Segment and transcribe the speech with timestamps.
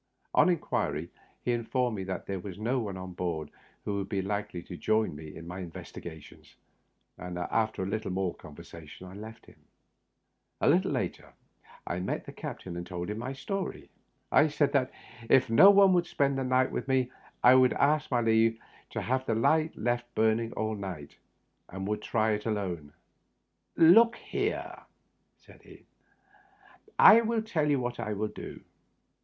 [0.33, 1.11] On inquiry,
[1.43, 3.51] he informed me that there was no one on board
[3.85, 6.55] who would be likely to join me in my investigations,
[7.19, 9.57] and after a little more conversation I left him.
[10.59, 11.33] A little later
[11.85, 13.91] I met the captain, and told him my story.
[14.31, 14.89] I said that
[15.29, 17.11] if no one would spend the night with me
[17.43, 18.57] I would ask leave
[18.89, 21.17] to have the light left burning all night,
[21.69, 22.93] and would try it alone."
[23.95, 24.81] Look here,"
[25.37, 25.85] said he,"
[26.97, 28.61] I will tell you what I will do.